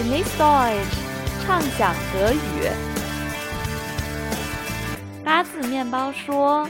[0.00, 0.96] Genieß Deutsch，
[1.44, 2.70] 畅想德语。
[5.22, 6.66] 八字面包说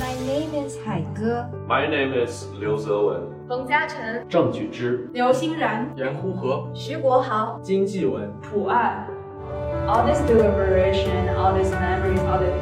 [0.00, 1.48] ：“My name is 海哥。
[1.68, 3.22] My name is 刘泽文。
[3.48, 4.00] 冯嘉诚。
[4.28, 5.08] 郑举之。
[5.12, 5.88] 刘欣然。
[5.94, 6.68] 严呼和。
[6.74, 7.60] 徐国豪。
[7.62, 8.28] 金继文。
[8.42, 9.06] 普爱。
[9.86, 12.52] All this deliberation, all these memories, all this,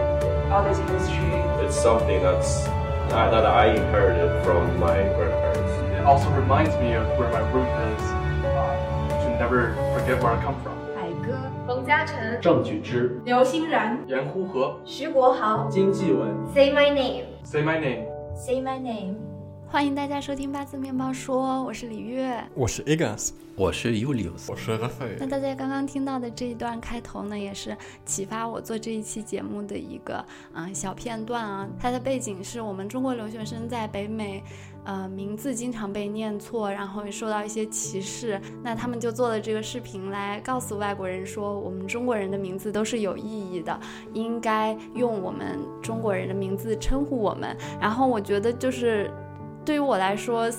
[0.50, 1.40] all this history.
[1.64, 2.68] It's something that's
[3.11, 5.71] that I inherited from my grandparents.
[5.93, 8.01] It also reminds me of where my root is,
[8.45, 10.77] uh, to never forget where I come from.
[10.95, 11.37] 海哥。
[11.65, 12.15] 冯嘉诚。
[12.41, 13.21] 郑举之。
[13.25, 14.03] 刘欣然。
[14.07, 14.79] 严呼和。
[14.85, 15.67] 徐国豪。
[15.69, 16.35] 金继文。
[16.53, 17.25] Say my name.
[17.43, 18.05] Say my name.
[18.35, 19.30] Say my name.
[19.72, 25.16] 欢迎大家收听八字面包说，我是李月，我是 Egas，我是 Julius，我是 Raphael。
[25.18, 30.22] 那大家刚刚听到的这一段开头呢，也是启发我做这一期节目的一个
[30.52, 31.66] 嗯小片段啊。
[31.80, 34.44] 它的背景是我们中国留学生在北美，
[34.84, 38.38] 呃，名字经常被念错，然后受到一些歧视。
[38.62, 43.80] 那他们就做了这个视频来告诉外国人说，我们中国人的名字都是有意义的，
[44.12, 47.56] 应该用我们中国人的名字称呼我们。
[47.80, 49.10] 然后我觉得就是。
[49.65, 50.49] 对于我来说，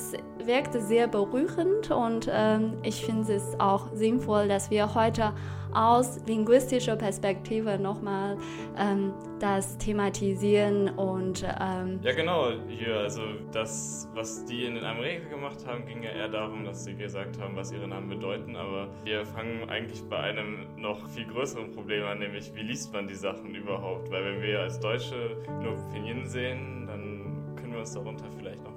[0.44, 5.32] wirkt sehr berührend und ähm, ich finde es auch sinnvoll, dass wir heute
[5.74, 8.38] aus linguistischer Perspektive nochmal
[8.78, 13.20] ähm, das thematisieren und ähm ja genau hier also
[13.52, 17.54] das was die in Amerika gemacht haben ging ja eher darum dass sie gesagt haben
[17.54, 22.20] was ihre Namen bedeuten aber wir fangen eigentlich bei einem noch viel größeren Problem an
[22.20, 26.86] nämlich wie liest man die Sachen überhaupt weil wenn wir als Deutsche nur Pinyin sehen
[26.86, 28.71] dann können wir uns darunter vielleicht noch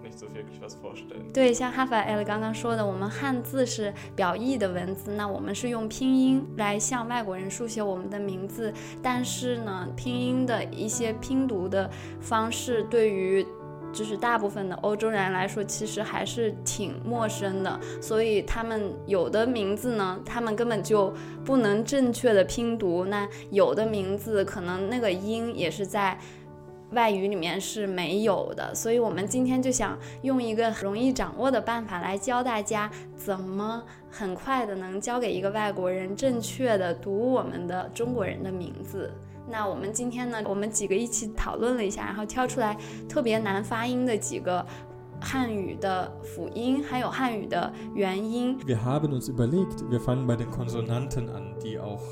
[1.33, 8.73] 对，像哈法 L 刚刚说的，我们汉字是表意的文字，那我们是用拼音来向外国人书写我们的名字。
[9.03, 13.47] 但是呢，拼音的一些拼读的方式，对于
[13.93, 17.79] 就是大部分的欧洲人来说，其实还是挺陌生的。
[18.01, 21.13] 所以他们有的名字呢，他们根本就
[21.45, 23.05] 不能正确的拼读。
[23.05, 26.19] 那有的名字可能那个音也是在。
[26.93, 39.13] 外语里面是没有的，所以我们今天就想用一个容易掌握的办法来教大家怎么很快的能教给一个外国人正确的读我们的中国人的名字。
[39.49, 42.77] 那我们今天呢，我们几个一起讨论了一下，然后挑出来
[43.09, 44.65] 特别难发音的几个
[45.21, 48.59] 汉语的辅音，还有汉语的元音。
[48.67, 52.03] Wir haben uns überlegt, wir fangen bei den Konsonanten an, die auch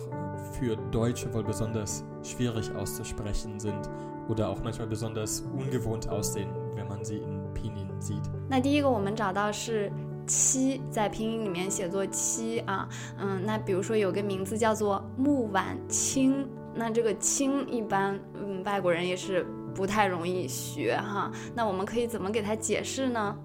[0.53, 3.89] für Deutsche wohl besonders schwierig auszusprechen sind.
[4.28, 8.24] oder auch manchmal besonders ungewohnt aussehen, wenn man sie in Pinyin sieht.
[8.48, 9.92] 那第一个我们找到是
[10.28, 12.88] 七，在拼音里面写作七啊，
[13.18, 21.32] 嗯，那比如说有个名字叫做木晚清，那这个清一般，嗯，外国人也是不太容易学哈。
[21.56, 23.36] 那我们可以怎么给它解释呢？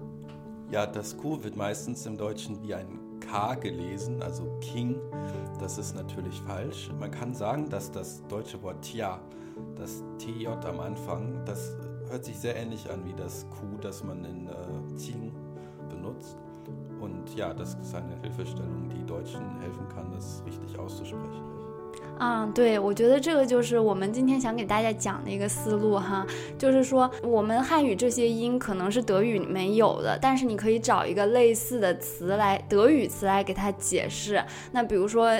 [0.71, 2.87] Ja, das Q wird meistens im Deutschen wie ein
[3.19, 4.99] K gelesen, also King.
[5.59, 6.91] Das ist natürlich falsch.
[6.99, 9.19] Man kann sagen, dass das deutsche Wort Tia
[9.76, 11.76] das TJ am Anfang, das
[12.08, 14.52] hört sich sehr ähnlich an wie das Q, das man in äh,
[14.98, 15.32] Qing
[15.88, 16.36] benutzt.
[17.00, 21.42] Und ja, das ist eine Hilfestellung, die Deutschen helfen kann, das richtig auszusprechen.
[22.18, 26.26] 嗯，对，我觉得这个就是我们今天想给大家讲的一个思路哈，
[26.58, 34.42] 就是说我们汉语这些音可能是德语没有的，但是你可以找一个类似的词来，德语词来给它解释。
[34.72, 35.30] 那比如说。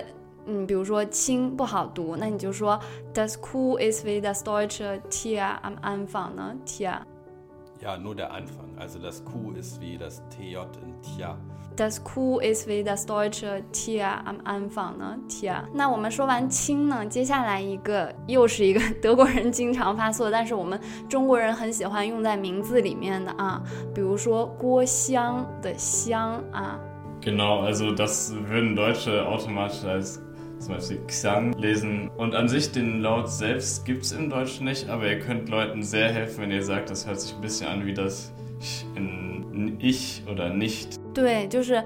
[0.47, 2.79] 嗯，比如说“清”不好读，那你就说
[3.15, 6.99] “Das Q ist wie das deutsche Tier am Anfang” 呢？Tier。
[7.83, 8.69] Ja, nur der Anfang.
[8.79, 11.35] Also das Q ist wie das TJ in Tier.
[11.77, 15.63] Das Q ist wie das deutsche Tier am Anfang 呢？Tier。
[15.73, 23.63] 那我们说完“清”呢，接下来一个又是一个德国人经常发错，但是我们中国人很喜欢用在名字里面的啊，
[23.95, 26.79] 比如说郭襄的“襄”啊。
[27.23, 30.21] Genau, also das würden Deutsche automatisch als
[30.60, 32.10] zum Beispiel Xiang lesen.
[32.18, 35.84] Und an sich den Laut selbst gibt es im Deutschen nicht, aber ihr könnt Leuten
[35.84, 38.32] sehr helfen, wenn ihr sagt, das hört sich ein bisschen an wie das
[38.96, 41.00] in Ich oder nicht.
[41.14, 41.84] 对，就是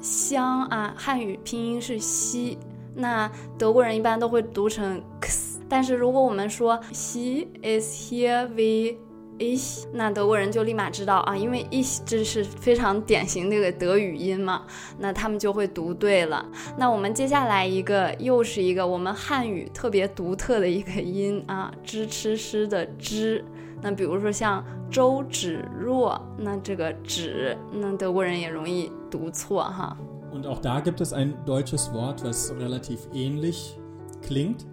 [0.00, 2.58] 香啊，汉语拼音是西，
[2.94, 8.96] 那德国人一般都会读成 x，但是如果我们说 he is here with
[9.41, 14.63] ich，那德国人就立马知道啊，因为 ich 这是非常典型的个德语音嘛，
[14.99, 16.45] 那他们就会读对了。
[16.77, 23.43] 那我们接下来一个又是一个我们汉语特别独特的一个音啊，支吃诗的支。
[23.81, 29.97] 那比如说像周芷若，那这个芷，那德国人也容易读错哈。
[30.31, 33.75] Und auch da gibt es ein deutsches Wort, was relativ ähnlich
[34.21, 34.67] klingt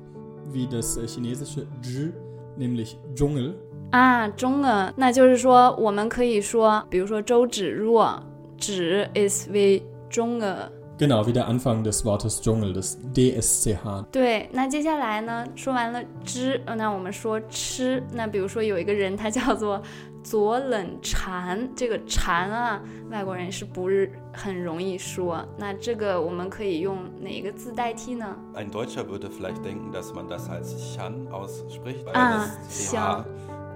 [0.53, 2.13] wie das chinesische zh,
[2.57, 3.55] nämlich Dschungel.
[3.91, 8.23] 啊，中了，那就是说我们可以说，比如说周芷若，
[8.59, 10.71] 芷 is wie 中了。
[10.99, 14.05] Genau, wie der Anfang des Wortes Dschungel, das DSCH.
[14.11, 18.03] 对，那接下来呢，说完了知，呃那我们说吃。
[18.13, 19.81] 那比如说有一个人，他叫做
[20.25, 22.83] 左冷禅，这个禅啊，
[23.13, 25.47] 外国人是不是很容易说？
[25.57, 32.91] 那这个我们可以用哪一个字代替呢？Ein Deutscher würde vielleicht denken, dass man das als Chan ausspricht, weil Ah, das.
[32.91, 33.25] CH,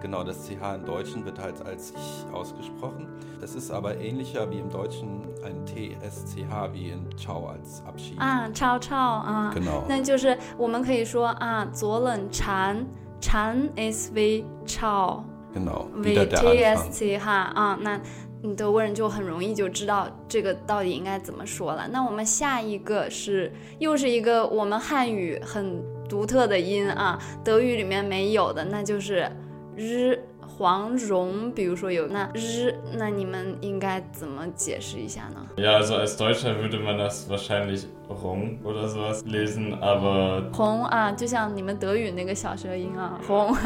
[0.01, 3.07] genau das CH im Deutschen wird halt als Ich ausgesprochen.
[3.41, 8.19] Es ist aber ähnlicher wie im Deutschen ein TSCH wie in Ciao als Abschied.
[8.19, 9.83] 啊，超超啊， Genau.
[9.87, 12.85] 那就是我们可以说啊，左冷禅，
[13.19, 15.23] 禅 is v 超。
[15.53, 15.87] Genau.
[15.93, 16.91] V Wieder der T S Anfang.
[16.91, 17.99] C 哈啊，那
[18.43, 21.87] 你德国人就很容易就知道这个到底应该怎么说了。
[21.87, 29.27] 那我们下一个是又是一个我们汉语很独特的音啊，德语里面没有的，那就是
[29.76, 31.50] 日黄蓉。
[31.52, 43.56] 比如说有那日，那你们应该怎么解释一下呢？Ja, also als Deutscher würde man das wahrscheinlich Rong oder sowas lesen, aber 红啊，就像你们德语那个小舌音啊，红。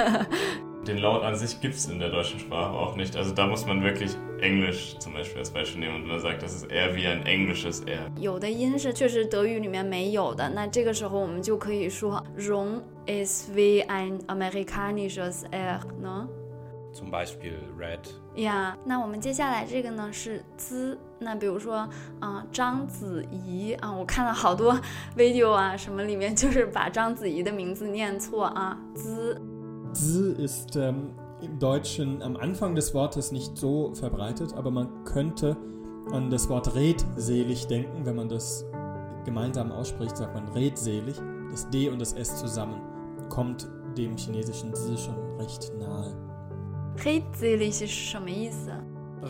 [0.85, 3.15] den Laut an sich gibt es in der deutschen Sprache auch nicht.
[3.15, 6.55] Also da muss man wirklich Englisch zum Beispiel als Beispiel nehmen und man sagt, das
[6.55, 8.09] ist eher wie ein englisches R.
[8.17, 16.27] 有的音是确实德语里面没有的，那这个时候我们就可以说 “rong is wie ein amerikanisches R” 呢。
[16.93, 17.99] Zum Beispiel Red.
[18.41, 21.87] 呀那我们接下来这个呢是滋，那比如说
[22.19, 24.77] 啊、章子怡啊，我看了好多
[25.15, 29.39] video 啊什么里面就是把章子怡的名字念错啊，滋
[29.96, 35.56] Z ist ähm, im Deutschen am Anfang des Wortes nicht so verbreitet, aber man könnte
[36.12, 38.64] an das Wort redselig denken, wenn man das
[39.24, 41.16] gemeinsam ausspricht, sagt man redselig.
[41.50, 42.80] Das D und das S zusammen
[43.28, 46.14] kommt dem chinesischen Z schon recht nahe.
[47.04, 48.24] Redselig ist schon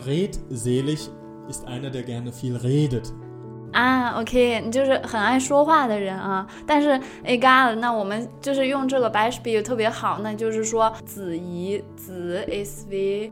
[0.05, 1.09] Redselig
[1.47, 3.13] ist einer, der gerne viel redet.
[3.73, 6.47] 啊，OK，你就是很爱说话的人啊。
[6.65, 6.89] 但是
[7.23, 13.31] 哎 g a 那我们就是用这个 Beispiel 特别好，那就是说子怡，子 is v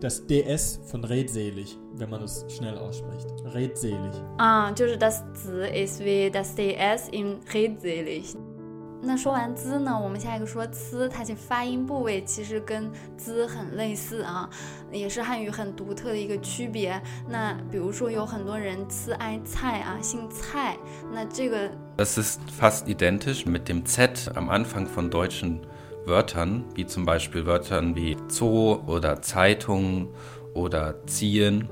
[0.00, 3.28] Das DS von redselig, wenn man es schnell ausspricht.
[3.54, 4.14] Redselig.
[4.38, 8.34] 啊，就是 das 子 is v das ds in redselig。
[9.02, 14.48] 那说完滋呢，我们下一个说呲，它的发音部位其实跟滋很类似啊，
[14.92, 17.00] 也是汉语很独特的一个区别。
[17.28, 20.76] 那比如说有很多人呲爱菜啊，姓蔡，
[21.12, 25.60] 那这个 Das ist fast identisch mit dem Z am Anfang von deutschen
[26.06, 30.08] Wörtern, wie zum Beispiel Wörtern wie Zoo oder Zeitung
[30.54, 31.68] oder Ziehen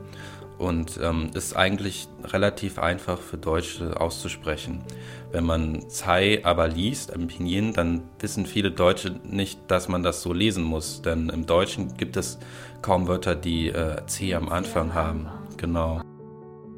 [0.58, 4.84] und ähm, ist eigentlich relativ einfach für Deutsche auszusprechen.
[5.31, 10.22] Wenn man Zai aber liest im Pinyin, dann wissen viele Deutsche nicht, dass man das
[10.22, 12.38] so lesen muss, denn im Deutschen gibt es
[12.81, 15.28] kaum Wörter, die äh, C am Anfang haben.
[15.58, 16.02] Genau.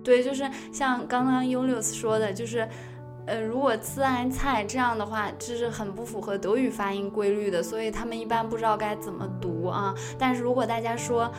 [0.03, 2.67] 对，就是像刚刚 Julius 说的，就是，
[3.25, 9.95] 呃，如果自然菜这样的话，这是很不符合德语发音规律的，所以他们一般不知道该怎么读啊。
[10.19, 11.31] 但是如果大家说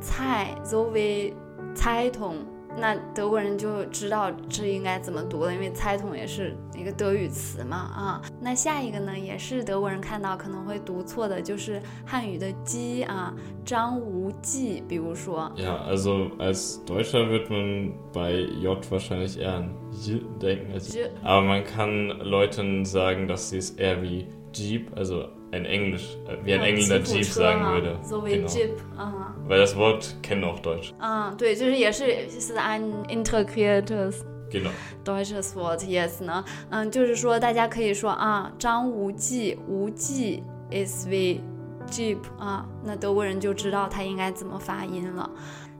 [0.00, 1.34] 菜 so wie
[1.77, 2.37] Zeitung，
[2.75, 8.21] 那德国人就知道这应该怎么读了，因为 Zeitung 也是一个德语词嘛啊。
[8.41, 13.31] 那下一个呢，也是德国人看到可能会读错的，就是汉语的鸡啊，
[13.63, 15.51] 张无忌，比如说。
[15.55, 20.73] Ja, also als Deutscher wird man bei J wahrscheinlich eher an J denken.
[20.73, 20.97] Als.
[21.23, 26.36] Aber man kann Leuten sagen, dass sie es eher wie Jeep, also ein Englisch, äh,
[26.44, 27.98] wie ein Engländer 吉普 Jeep 车 sagen 啊 würde.
[28.02, 28.48] so wie Genau.
[28.48, 29.34] Jeep 啊。
[29.48, 30.92] Weil das Wort kennen auch Deutsch.
[31.00, 34.70] 嗯，对，就是也是是 ein integriertes Genau.
[35.04, 41.40] deutsches Wort yes 呢，嗯，就是说大家可以说啊，张无忌，无忌 is v
[41.90, 45.28] jeep 啊，那德国人就知道他应该怎么发音了。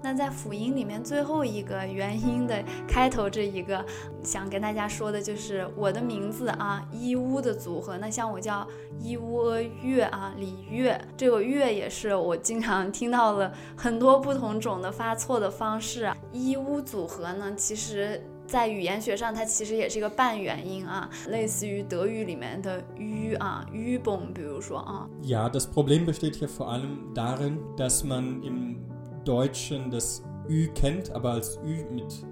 [0.02, 3.84] 那在辅音里面最后一个元音的开头这一个，
[4.24, 7.98] 想跟大家说的就是我的名字啊，伊乌的组合。
[7.98, 8.68] 那像我叫
[9.00, 16.16] 伊乌阿月啊，李月，这个月也是我经常听到了很多不同种的发错的方式啊。
[16.32, 18.22] 伊乌组合呢，其实。
[18.48, 28.78] 在语言学上，它其实也是一个半元音啊，类似于德语里面的 ü 啊，übung，比如说啊，Ja, das Problem besteht hier vor allem darin, dass man im
[29.27, 32.25] Deutschen das Ü kennt, aber als Ü mit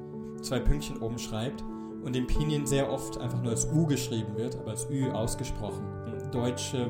[0.43, 1.63] zwei Pünktchen oben schreibt
[2.05, 5.85] und im Pinyin sehr oft einfach nur als U geschrieben wird, aber als Ü ausgesprochen.
[6.33, 6.89] Deutsche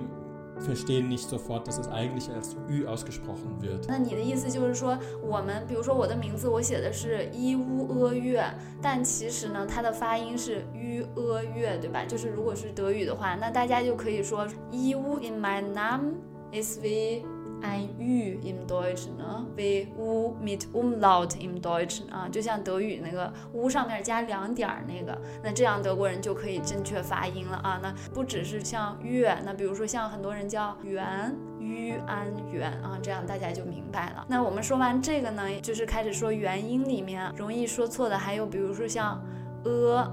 [0.59, 3.87] verstehen nicht sofort, dass es eigentlich als Ü ausgesprochen wird.
[3.89, 8.45] 那你的意思就是说，我们比如说我的名字我写的是伊乌阿月，
[8.83, 12.05] 但其实呢，它的发音是 ü 阿月，对吧？
[12.05, 16.13] 就是如果是德语的话，那大家就可以说伊乌 in my name
[16.53, 17.25] is v
[17.66, 27.80] ein Ü im Deutschen 呢，wie U mit Umlaut im Deutschen 啊，就像德语那个 U 上面加两点儿那个，那这样德国人就可以正确发音了啊。
[27.82, 31.36] 那不只是像月，那比如说像很多人叫圆。
[31.58, 34.24] 于安元啊，这样大家就明白了。
[34.30, 39.20] 那我们说完这个呢，就是开始说元音里面容易说错的，还有比如说像
[39.64, 40.08] 呃，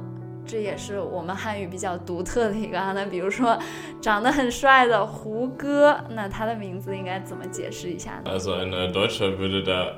[0.47, 2.93] 这也是我们汉语比较独特的一个啊。
[2.93, 3.59] 那比如说
[4.01, 9.95] 长得很帅的胡歌，那他的名字应该怎么解释一下呢？Also ein Deutscher würde da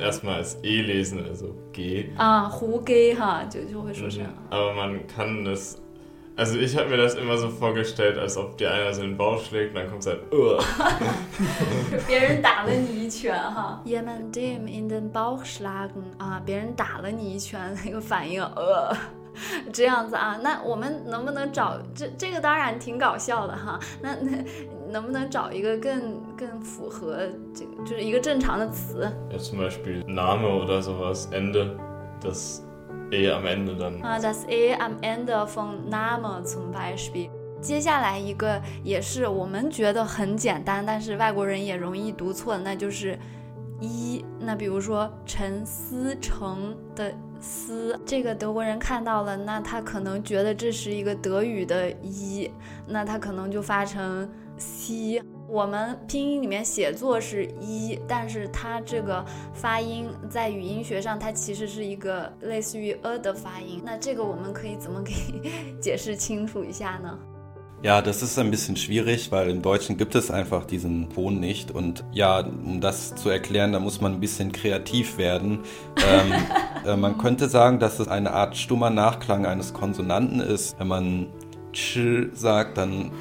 [0.00, 2.10] erstmal als E lesen, also G.
[2.16, 4.30] 啊，胡 G 哈，就就会说这样。
[4.50, 5.76] Aber man kann das
[6.36, 9.42] Also ich habe mir das immer so vorgestellt, als ob dir einer so den Bauch
[9.42, 10.62] schlägt, dann kommt es halt, uh.
[12.06, 18.96] 别人打了你一拳哈，jemand dem in den Bauch schlagen 啊，别人打了你一拳，那个反应呃。
[19.72, 24.44] 这样子啊，那我们能不能找这这个当然挺搞笑的哈，那那
[24.90, 27.18] 能不能找一个更更符合
[27.54, 31.76] 这个就是一个正常的词？Ja, zum Beispiel Name oder sowas, Ende,
[32.22, 32.60] das
[33.10, 34.02] E am Ende dann.
[34.02, 37.30] 啊，das E am Ende von Name zum Beispiel。
[37.60, 43.18] 接下来一个也是我们觉得很简单，但是外国人也容易读错，那就是
[43.80, 44.24] 一。
[44.40, 52.50] 那比如说陈思诚的思，这个德国人看到了，那他可能觉得这是一个德语的一，
[52.86, 55.22] 那他可能就发成西。
[55.48, 63.80] 我们拼音里面写作是一，但是它这个发音在语音学上，它其实是一个类似于 a 的发音。
[63.82, 65.12] 那这个我们可以怎么给
[65.80, 67.18] 解释清楚一下呢
[67.81, 71.71] ？Ja, das ist ein bisschen schwierig, weil im Deutschen gibt es einfach diesen Ton nicht.
[71.71, 75.59] Und ja, um das zu erklären, da muss man ein bisschen kreativ werden.
[75.97, 76.33] ähm,
[76.85, 80.79] äh, man könnte sagen, dass es eine Art stummer Nachklang eines Konsonanten ist.
[80.79, 81.27] Wenn man
[81.73, 81.99] ch
[82.33, 83.11] sagt, dann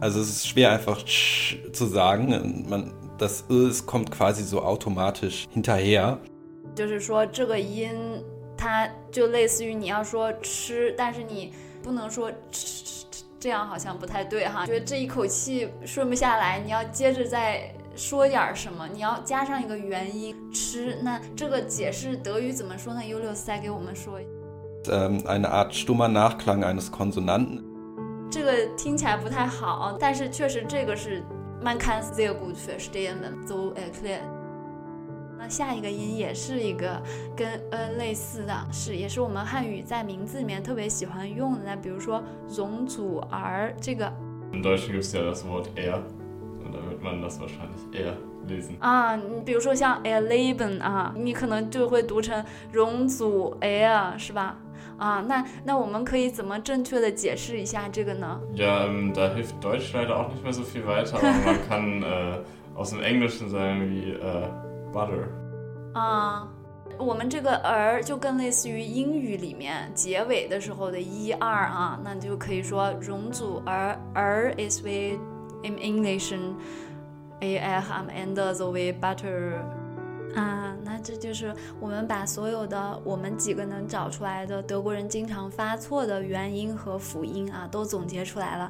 [0.00, 2.66] also es ist schwer einfach zu sagen.
[2.68, 6.18] Man, das es kommt quasi so automatisch hinterher.
[6.74, 7.92] 就是说这个音，
[8.56, 11.52] 它就类似于你要说吃，但是你
[11.84, 12.95] 不能说吃，
[13.39, 14.65] 这样好像不太对哈。
[14.65, 20.97] 觉得这一口气顺不下来，你要接着再说点什么，你要加上一个元音吃。
[21.01, 24.19] 那这个解释德语怎么说呢？Julius 再给我们说。
[24.85, 27.63] Ähm, eine Art stummer Nachklang eines Konsonanten.
[28.29, 31.23] 这个听起来不太好，但是确实这个是
[31.61, 33.15] man kann sehr gut verstehen
[33.47, 34.36] so erklärt。
[35.37, 37.01] 那下一个音也是一个
[37.35, 41.61] 跟呃类似的，是也是我们汉语在名字里面特别喜欢用的。
[41.65, 44.11] 那比如说容祖儿这个。
[44.53, 46.03] In Deutsch gibt es ja das Wort er,
[46.63, 48.13] und da wird man das wahrscheinlich er
[48.47, 48.77] lesen.
[48.79, 54.57] 啊，你比如说像 erleben 啊，你可能就会读成容祖 er 是吧？
[54.97, 61.17] 啊，那那我们可以怎么正确的解释一下这个呢？Ja, ähm, da hilft Deutsch leider auch nicht mehr so viel weiter.
[61.17, 62.39] Aber man kann äh,
[62.75, 64.13] aus dem Englischen sagen wie
[64.97, 65.27] butter.
[65.93, 66.47] 啊，
[66.97, 75.19] 我们这个儿就更类似于英语里面结尾的时候的一二啊，那就可以说容祖儿儿 is we
[75.63, 76.33] in English
[77.41, 79.53] a am Ende so wie butter。
[80.35, 88.69] 啊，那这就是我们把所有的我们几个能找出来的德国人经常发错的元音和辅音啊，都总结出来了。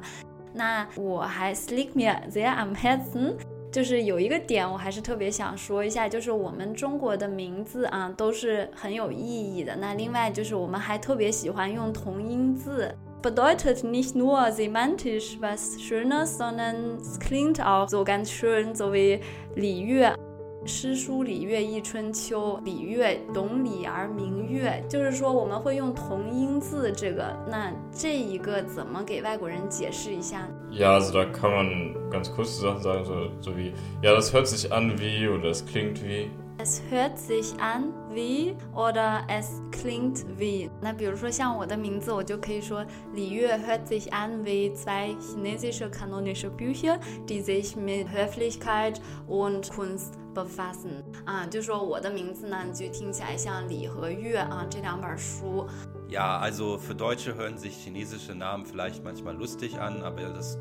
[0.54, 3.34] 那我还 slick me there am Herzen，
[3.70, 9.76] 就是有一个点我还是特别想说一下，就是我们中国的名字啊都是很有意义的。
[9.76, 19.20] 那另外就是我们还特别喜欢用同音字，bedeutet nicht nur semantisch was Schönes, sondern klingt auch so ganz schön, so wie
[19.54, 20.14] 礼乐。
[20.68, 33.72] 诗书礼乐易春秋，礼乐懂礼而明乐，就是说我们会用同音字这个，那这一个怎么给外国人解释一下？Ja, also da kann man ganz kurze Sachen sagen, so, so wie,
[34.02, 36.28] ja, das hört sich an wie oder es klingt wie.
[36.60, 40.68] Es hört sich an wie oder es klingt wie。
[40.82, 42.84] 那比如说像我的名字，我就可以说
[43.14, 51.03] 礼乐 hört sich an wie zwei chinesische kanonische Bücher, die sich mit Höflichkeit und Kunst befassen。
[51.25, 55.67] 啊，就说我的名字呢，就听起来像礼和乐啊这两本书。
[56.09, 60.57] Ja, also für Deutsche hören sich chinesische Namen vielleicht manchmal lustig an, aber das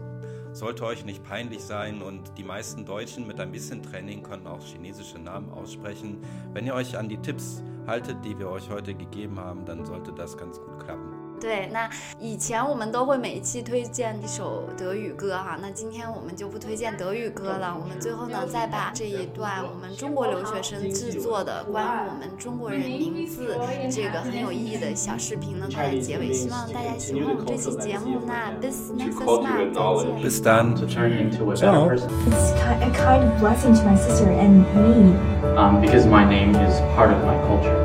[0.52, 4.62] sollte euch nicht peinlich sein und die meisten Deutschen mit ein bisschen Training können auch
[4.62, 6.20] chinesische Namen aussprechen.
[6.52, 10.12] Wenn ihr euch an die Tipps haltet, die wir euch heute gegeben haben, dann sollte
[10.12, 11.15] das ganz gut klappen.
[11.39, 11.89] 对，那
[12.19, 17.75] 以前我们都会每一期推荐一首德语歌哈，那今天我们就不推荐德语歌了。
[17.79, 23.57] 我们最后呢，再把这一段我们中国留学生制作的关于我们中国人名字
[23.91, 26.31] 这个很有意义的小视频呢，放在结尾。
[26.31, 28.21] 希望大家喜欢我们这期节目。
[28.25, 30.23] 那 bis next time，再见。
[30.23, 30.67] Bis dann.
[30.77, 31.87] to turn into a better Ciao.
[31.87, 32.09] person.
[32.27, 35.15] It's ki- a kind of blessing to my sister and me.
[35.55, 37.77] Um, because my name is part of my culture,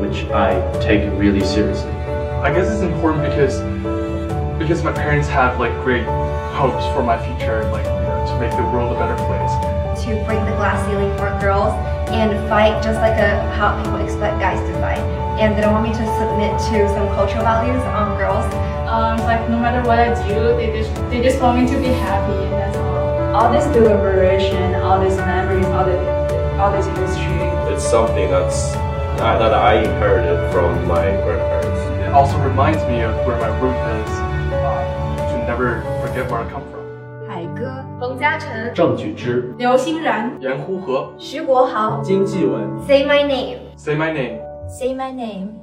[0.00, 1.97] which I take really seriously.
[2.42, 3.58] I guess it's important because
[4.58, 6.04] because my parents have like great
[6.54, 9.52] hopes for my future, like you know, to make the world a better place.
[10.06, 11.74] to break the glass ceiling for girls
[12.14, 15.02] and fight just like a, how people expect guys to fight.
[15.42, 18.46] And they don't want me to submit to some cultural values on girls.
[18.86, 21.76] Um, it's like no matter what I do, they just they just want me to
[21.78, 23.34] be happy, and that's all.
[23.34, 25.98] All this deliberation, all these memories, all the
[26.58, 27.46] all this history.
[27.74, 28.72] It's something that's
[29.18, 31.77] that that I inherited from my grandparents.
[32.07, 34.11] It also reminds me of where my root is,
[34.53, 36.83] uh, to never forget where I come from.
[37.27, 42.69] 海哥、冯嘉诚、郑举之、刘欣然、严呼和徐国豪金继文。
[42.87, 43.57] Say my name.
[43.75, 44.39] Say my name.
[44.67, 45.56] Say my name.